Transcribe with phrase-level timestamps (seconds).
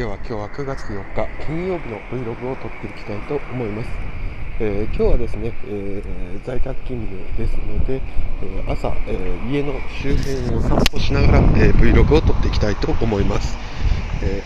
[0.00, 3.90] では今日は9月4日金曜日の Vlog を撮っていきたいと思います、
[4.58, 8.00] えー、今日はですね、えー、在宅勤務ですので、
[8.42, 13.58] えー、朝、え家の周辺を散歩しながら、え Vlog を撮っていきたいと思います、
[14.22, 14.42] え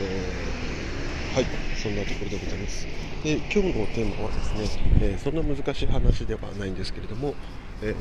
[1.36, 1.46] はい
[1.80, 2.88] そんなところでございます。
[3.22, 7.36] で今日のテーマはですね、えそんな難しい話ではないんですけれども、
[7.80, 7.94] え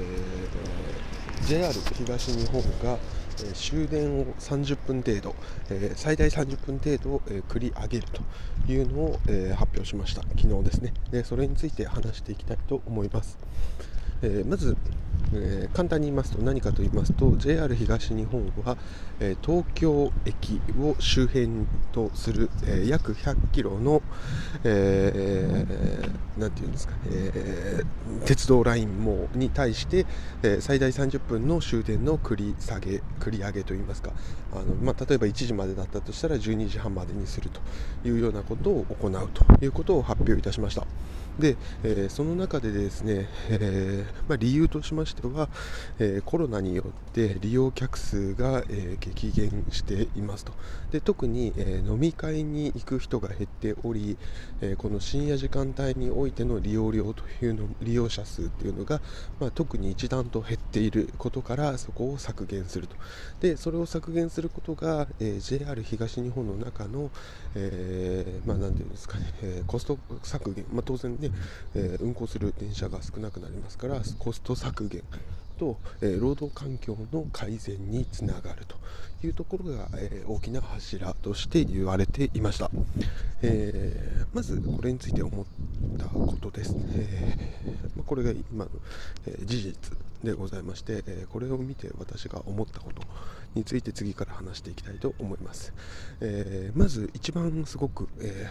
[1.45, 2.97] JR 東日本が
[3.39, 5.37] え終電を30分程度、
[5.69, 8.25] え最大30分程度、え繰り上げると
[8.67, 10.23] いうのを、え発表しました。
[10.39, 10.93] 昨日ですね。
[11.09, 13.39] でそれについて話していきたいと思います、
[14.21, 14.77] えまず
[15.33, 18.77] えー、簡単に言いますと何かと言いますと JR 東日本は、
[19.19, 24.01] えー、東京駅を周辺とする、えー、約100キロの、
[24.63, 27.83] えー、て言うんですか、え
[28.25, 30.05] 鉄道ライン網に対して、
[30.41, 34.11] え最大30分の終電の繰り下げ繰り上げといいますか
[34.53, 37.61] あの、まあ、例えば1時までだったとしたら12時半までにすると
[38.07, 40.85] いうようなことを行うということを発表いたしました。
[41.39, 45.49] で、えー、その中でですね、えー、まあ、理由としましては、
[45.99, 50.53] えー、コロナによって利用客数が、え激減していますと。
[50.91, 54.17] で特に、え飲み会に行く人が減っており、
[54.61, 59.01] えこの深夜時間帯においての利用量というの利用者数っていうのが、
[59.39, 62.95] まあ、特に一段と減っていることからそこを削減すると。
[63.41, 67.11] でそれを削減することが、え JR 東日本の中の、
[67.55, 71.31] えまあ、ていうんですかね、えコスト削減、まあ、当然で、
[71.75, 75.03] え、運行する電車が少なくなりますからコスト削減
[75.57, 78.75] と、え、労働環境の改善につながると
[79.25, 82.69] いうところが、え、大きな柱として言われていました、
[83.41, 85.45] えまずこれについて思っ
[85.97, 86.73] たことです。
[86.73, 87.37] ね、
[87.95, 88.71] まこれが今の、
[89.27, 93.01] え事実でございまして、えこれを見て私が思ったこと
[93.53, 95.73] について次から話していきたいと思います、
[96.21, 98.49] えまず一番すごく、え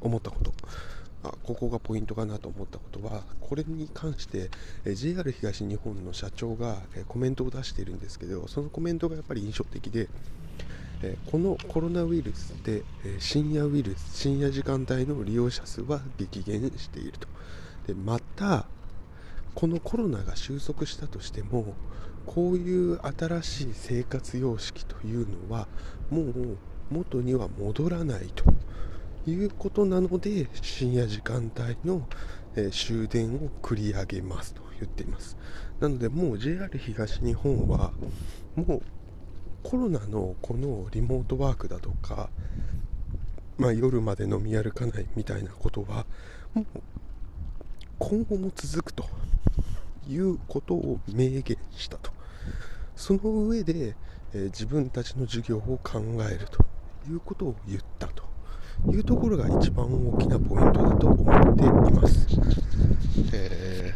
[0.00, 0.52] 思ったこと。
[1.22, 4.50] あここがポイントかなと思ったことはこれに関して、
[4.84, 10.08] え JR 東日本の社長が、えコメントを出しているんですけどそのコメントがやっぱり印象的で、
[11.02, 17.28] えこのコロナウイルスで、え深夜ウイルス深夜時間帯の利用者数は激減していると。
[17.86, 18.66] でまた
[19.54, 21.74] このコロナが収束したとしても
[22.26, 25.66] こういう新しい生活様式というのは
[26.10, 26.58] もう
[26.90, 28.44] 元には戻らないと。
[29.26, 32.06] いうことなので深夜時間帯の、
[32.54, 35.36] え終電を繰り上げますと言っています。
[35.78, 37.92] なのでもう JR 東日本は
[38.54, 38.82] もう
[39.62, 42.30] コロナのこのリモートワークだとか、
[43.58, 46.06] まあ、夜まで飲み歩かないみたいなことは
[46.54, 46.66] もう
[47.98, 49.06] 今後も続くと
[50.08, 52.10] いうことを明言したと。
[52.94, 53.96] その上で、
[54.32, 56.00] えー、自分たちの授業を考
[56.30, 56.64] えると
[57.10, 58.35] いうことを言ったと。
[58.88, 62.26] いうところが一番大きなポイントだと思っています。
[63.32, 63.92] え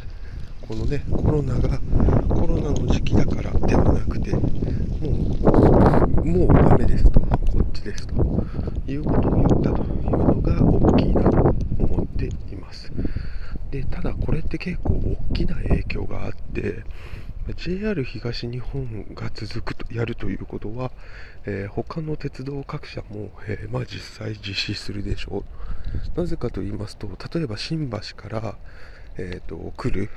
[0.62, 1.78] ー、このね、コロナが、
[2.28, 4.40] コロナの時期だからではなくて、も
[6.22, 8.14] う、もうダメですと、こっちですと
[8.86, 11.36] いうことを言ったというのが大きいなと
[11.78, 12.92] 思っています。
[13.70, 14.94] で、ただこれって結構
[15.30, 16.82] 大きな影響があって、
[17.78, 20.90] JR 東日本が続くとやるということは、
[21.46, 25.44] えー、他の鉄道各社も、えー、まあ、実際実施するでしょ
[26.16, 26.20] う。
[26.20, 28.56] なぜかと言いますと例えば新橋から、
[29.16, 30.10] えーと、来る、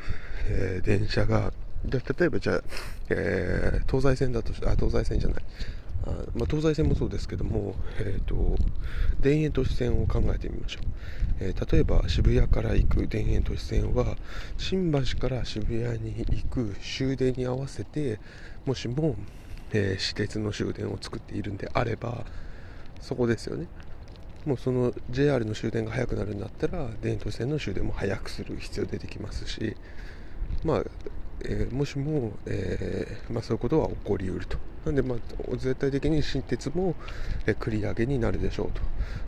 [0.47, 1.53] え電車が
[1.85, 2.61] 例えばじゃあ、
[3.11, 5.43] え東西線だとあ東西線じゃない。
[6.05, 8.55] あまあ、東西線もそうですけども、えーと、
[9.21, 10.83] 田園都市線を考えてみましょう、
[11.39, 14.17] えー、例えば渋谷から行く田園都市線は
[14.57, 18.19] 新橋から渋谷に行く終電に合わせて
[18.65, 19.15] もしも、
[19.71, 22.25] えー、私鉄の終電を作っているんであれば
[22.99, 23.67] そこですよね
[24.45, 29.77] もうその JR の終電が早くなるんだったら田園都市線の終電も早くする必要出てきますし
[30.65, 30.83] まあ
[31.45, 34.57] えー、もしも、え、まあ、そういうことは起こりうると。
[34.85, 35.17] なんで、まあ、
[35.51, 36.95] 絶対的に新鉄も、
[37.45, 38.81] え、繰り上げになるでしょうと。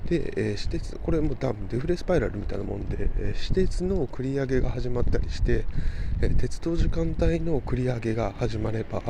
[0.10, 5.66] で、え私鉄、これも多分デフレスパイラルみたいなもんで、え私鉄の繰り上げが始まったりして、
[6.22, 9.02] え鉄道時間帯の繰り上げが始まれば、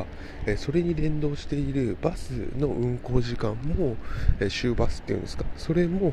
[0.46, 3.96] えそれに連動しているバスの運行時間も、
[4.40, 6.12] え終バスっていうんですか、それも、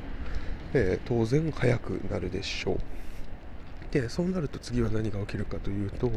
[0.74, 3.03] え当然早くなるでしょう。
[4.02, 6.12] でそうなると次は何が起きるかというと、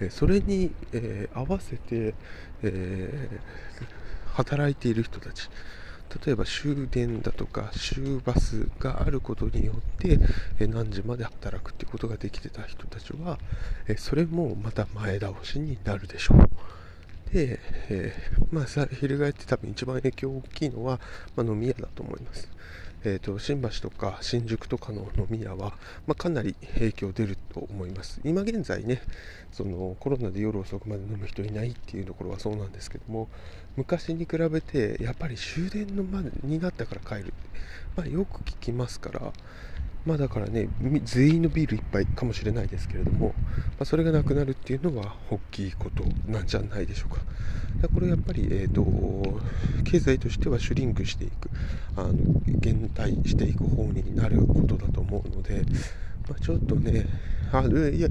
[0.00, 2.14] えそれに、え、合わせて、
[2.62, 3.28] え、
[4.32, 5.50] 働いている人たち。
[6.24, 10.18] 例えば終電だとか終バスがあることによって、
[10.58, 13.38] え何時まで働くっていうことができてた人たちは、
[13.86, 16.48] えそれもまた前倒しになるでしょう。
[17.32, 21.00] で、えー、まあさ翻って多分一番影響大きいのは、
[21.36, 22.48] まあ、飲み屋だと思います。
[23.02, 25.72] えーと、新橋とか新宿とかの飲み屋は、
[26.06, 28.20] まあ、かなり影響出ると思います。
[28.24, 29.00] 今現在ね、
[29.52, 33.28] そのコロナで夜遅くまで飲む人いないっていうところはそうなんですけども、
[33.76, 37.32] 昔に比べてやっぱり終電のまになったから帰るって、
[37.96, 39.32] まあ、よく聞きますから、
[40.06, 40.68] まあだからね、
[41.04, 47.20] 全員のビール1杯かもしれないですけれども、まあ、それがなくなるっていうのは大きいことなんじゃないでしょうか。
[47.82, 49.40] だこれやっぱり、えーと、
[49.84, 51.50] 経済としてはシュリンクしていく、
[51.96, 52.12] あの
[52.46, 55.62] 減退していく方になることだと思うので、
[56.28, 57.06] まあ、ちょっとね、
[57.52, 57.64] あい
[58.00, 58.08] や、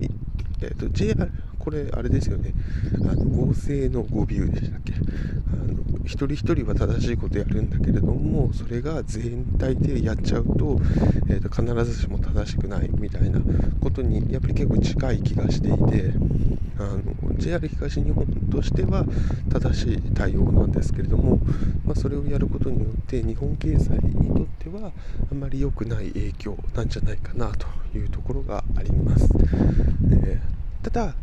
[0.62, 2.54] えーと、JR、これ、あれですよね、
[3.02, 4.36] あの合成の語尾で
[4.66, 4.94] したっけ？
[4.94, 10.80] あの、一人一人は正しいことやるんだけれども、それが全体でやっちゃうと、
[11.28, 13.40] えーと、必ずしも正しくないみたいな
[13.82, 16.14] ことに、やっぱり結構近い気がしていて、
[16.80, 19.06] あの JR 東日本としては
[19.50, 21.38] 正しい対応なんですけれども、
[21.86, 24.92] まあ、それをやることによって日本経済にとっては
[25.30, 27.68] あまり良くない影響なんじゃないかなと
[27.98, 29.28] いうところがあります。
[30.24, 31.14] えーただ、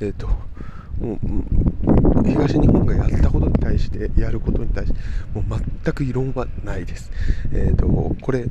[0.00, 0.28] えっ、ー、と、
[1.00, 1.18] も
[2.22, 4.98] う東日本がやったことに対して、やることに対して、
[5.34, 7.10] もう全く異論はないです。
[7.52, 8.46] え、ー、と、これ、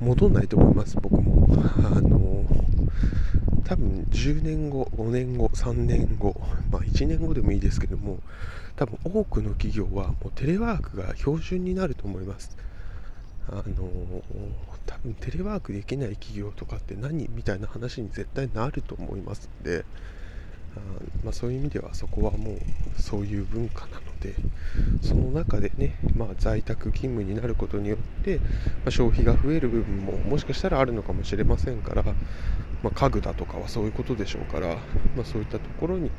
[0.00, 1.48] 戻んないと思います、僕も。
[1.76, 2.44] あの
[3.64, 6.36] 多分10年後、5年後、3年後、
[6.70, 8.18] まあ、1年後でもいいですけども、
[8.76, 12.56] 多分多くの企業はもうテレワークが標準になると思います。
[13.48, 14.22] あの
[14.86, 19.84] 多分テレワークできない企業とかって何みたいな話に絶対なると思いますんで
[21.24, 22.58] まあ、そういう意味ではそこはもう
[22.96, 24.34] そういう文化なので
[25.02, 28.44] その中でね、まあ、在宅勤務になることによって、ま
[28.86, 32.12] あ、消費が増える部分ももしかしたらあるのかもしれませんから、ま
[32.84, 34.76] あ、家具だとかはそういうことでしょうから、
[35.16, 36.10] まそういったところに、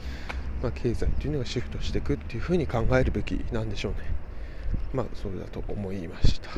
[0.61, 4.24] ま経済というのがシフトしていくっていうふうに考えるべきなんでしょうね。
[4.95, 6.49] まあ、それだと思いました。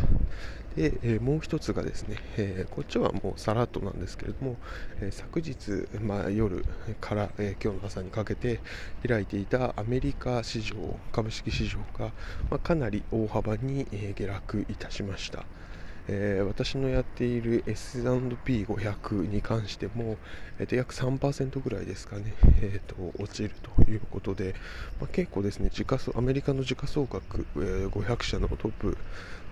[0.76, 4.58] で、えー、もう一つがですね、えー、こっちはもうさらっとなんですけれども、
[5.02, 6.64] えー、昨日、まあ、夜
[7.02, 8.60] から、え今日の朝にかけて
[9.06, 10.76] 開いていたアメリカ市場
[11.12, 12.12] 株式市場が、
[12.52, 15.46] まあ、かなり大幅に、え下落いたしました。
[16.10, 20.18] えー、私のやっている S&P500 に関しても、
[20.60, 24.56] えー、と約3%ぐらいですかね、えー、と落ちるということで、
[25.00, 28.98] まあ、結構ですね時価アメリカの時価総額、えー、500社のトップ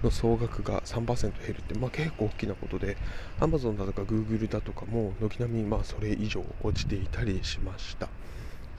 [0.03, 2.97] の総額が3%減るって、まあ、結構大きなことで
[3.39, 8.07] Amazon だとか Google だとかも軒並みまあそれ以上落ちていたりしました。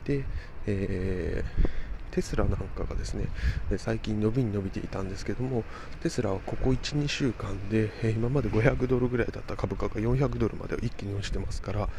[0.05, 0.25] で、
[0.67, 1.86] えー
[2.17, 3.27] テスラなんかがですね
[3.77, 5.65] 最近伸びに伸びていたんですけども
[6.03, 11.91] テスラはここ1、2週間で今まで500ドルぐらいだった株価が400ドルまで一気に落ちてますから、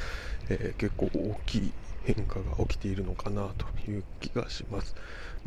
[0.50, 1.72] えー、結構大きい
[2.04, 4.96] 変化が起きているのかなという気がします。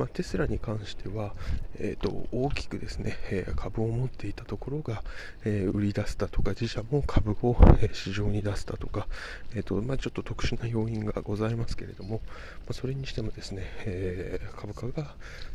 [0.01, 1.35] まあ、テスラに関しては、
[1.79, 5.03] えーと、大きくですね、え、株を持っていたところが、
[5.45, 9.09] えー、売り出したとか自社も株を、え、市場に出したとか、
[9.55, 12.23] えーとまあ、ちょっと特殊な要因がございますけれども、
[12.61, 15.15] まあ、それにしてもですね、えー株価が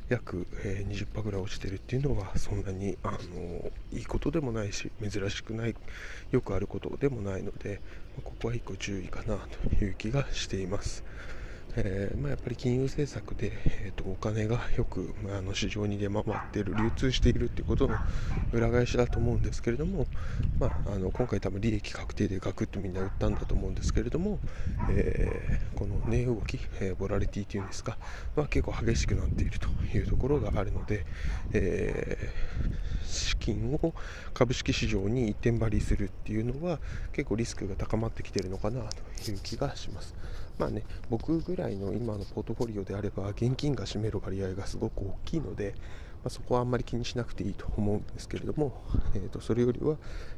[0.09, 5.75] 約、20%ぐらい落ちてるっていうのはそんなに、あのいいことでもないし珍しくない
[6.31, 7.81] よくあることでもないので、
[8.15, 11.03] まここは1個注意かなという気がしています。
[11.77, 13.51] えー、まあ、やっぱり金融政策で、
[13.83, 17.95] えーと、お金がよく、まあ、あの市場に出回っている流通しているということの
[18.53, 20.05] 裏返しだと思うんですけれども、
[20.59, 24.39] まあ、あの今回多分利益確定でガクッとみんな売ったんだと思うんですけれども、
[24.89, 27.97] えー、この値動き、えー、ボラリティというんですか、
[28.35, 31.05] まあ、結構激しくなっているというところがあるので、
[31.53, 32.17] え
[33.05, 33.93] 資金を
[34.33, 36.79] 株式市場に一点張りするっていうのは
[37.13, 40.13] 結構リスクが高まってきているのかなという気がします。
[40.57, 45.75] まあね、僕ぐらいの今のポートフォリオであれば現金が占める割合がすごく大きいので、
[46.25, 48.81] まあ、そこはあんまり気にしなくていいと思うんですけれども、
[49.13, 49.97] えー、とそれよりは、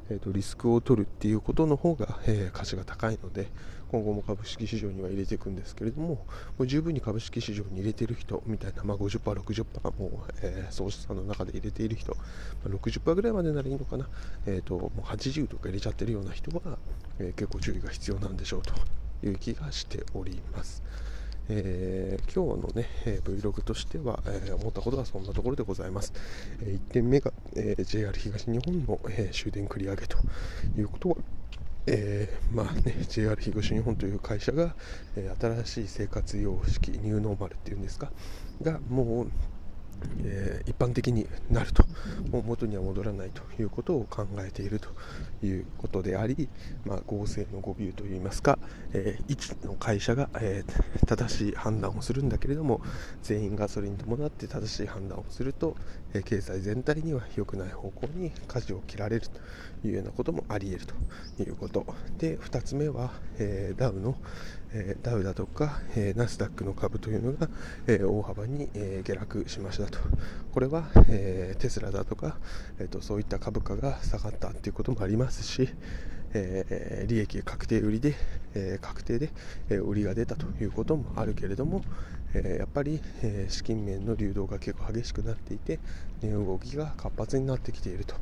[0.10, 3.48] えー、とリスクを取るっていうことの方が、えー、価値が高いので
[3.90, 6.26] 今後も株式市場には入れていくんですけれどもも
[6.60, 12.22] う十分に株式市場に入れている人みたいな、まあ50%、60%もう、えー、総資産の中で入れている人、ま
[12.66, 14.10] あ、60%ぐらいまでならいいのかな、
[14.46, 16.78] えー、ともう80とか入れちゃってるような人は、
[17.20, 18.74] えー、結構注意が必要なんでしょうと。
[19.24, 20.84] いう気がしております。
[21.50, 26.14] えー、今日のね、えー、Vlog としては、えー、思ったことはそんなところでございます。
[26.62, 30.18] え1点目が、え JR 東日本の、え終電繰り上げと
[30.78, 31.16] いうことは、
[31.86, 34.76] え、まあね、JR 東日本という会社が、
[35.16, 38.12] え新しい生活様式ニューノーマルっていうんですか？
[38.62, 39.32] がもう
[40.24, 41.84] えー、一般的になると
[42.32, 44.90] もう元には戻らないということを考えていると
[45.46, 46.50] いうことであり、
[46.86, 48.60] まあ、合成の誤謬といいますか、
[48.94, 52.82] えー、一の会社が、えー、正しい判断をするんだけれども
[53.24, 55.76] 全員がそれに伴って正しい判断をすると、
[56.14, 59.28] え経済全体には良くない方向に舵を切られる
[59.82, 60.86] というようなこともあり得る
[61.38, 61.86] ということ。
[62.18, 64.16] で2つ目は、えダウの、
[64.80, 67.50] えダウだとか、えナスダックの株というのが、
[67.88, 70.00] え大幅に、え下落しましたと。
[70.52, 72.38] これは、えテスラだとか、
[72.80, 75.70] えーと、そういった株価が下がったということもありますし、
[76.34, 78.16] え、利益確定売りで、
[78.54, 79.32] え、確定で、
[79.70, 81.84] え、売りが出たということもあるけれども、
[82.34, 85.80] えやっぱり、え資金面の流動が結構激しくなっていて
[86.22, 88.16] 値動きが活発になってきていると、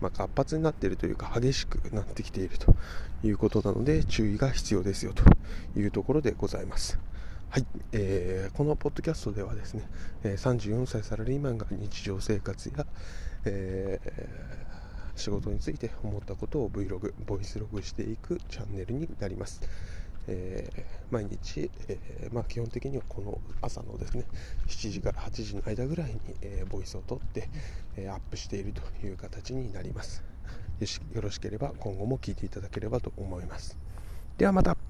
[0.00, 2.74] まあ、活発になっているというか激しくなってきていると
[3.24, 5.22] いうことなので注意が必要ですよと
[5.78, 6.98] いうところでございます。
[7.48, 9.88] はい、えー、このポッドキャストではですね、
[10.24, 12.84] え、34歳サラリーマンが日常生活や、
[13.44, 19.62] えー、仕事について思ったことを Vlog、ボイスログしていくチャンネルになります。
[20.28, 24.24] えー、毎日、えー、まあ、基本的にはこの朝のですね
[24.68, 27.48] 7時から8時の間ぐらいに、えー、ボイスを取って、
[27.96, 30.22] えアップしているという形になります。
[31.14, 33.78] よろしければ今後も聞いていただければと思います。
[34.36, 34.85] ではまた。